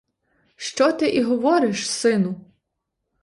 Що 0.55 0.91
ти 0.91 1.09
і 1.09 1.21
говориш, 1.23 1.89
сину? 1.89 2.41